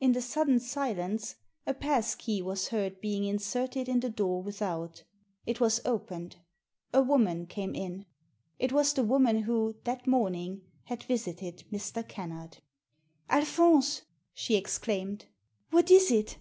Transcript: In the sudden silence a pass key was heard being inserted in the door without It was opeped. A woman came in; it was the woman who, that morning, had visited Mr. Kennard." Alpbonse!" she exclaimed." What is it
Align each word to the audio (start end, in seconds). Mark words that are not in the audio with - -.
In 0.00 0.12
the 0.12 0.20
sudden 0.20 0.60
silence 0.60 1.36
a 1.66 1.72
pass 1.72 2.14
key 2.14 2.42
was 2.42 2.68
heard 2.68 3.00
being 3.00 3.24
inserted 3.24 3.88
in 3.88 4.00
the 4.00 4.10
door 4.10 4.42
without 4.42 5.02
It 5.46 5.60
was 5.60 5.80
opeped. 5.86 6.36
A 6.92 7.00
woman 7.00 7.46
came 7.46 7.74
in; 7.74 8.04
it 8.58 8.70
was 8.70 8.92
the 8.92 9.02
woman 9.02 9.44
who, 9.44 9.74
that 9.84 10.06
morning, 10.06 10.60
had 10.84 11.04
visited 11.04 11.64
Mr. 11.72 12.06
Kennard." 12.06 12.58
Alpbonse!" 13.30 14.02
she 14.34 14.56
exclaimed." 14.56 15.24
What 15.70 15.90
is 15.90 16.10
it 16.10 16.36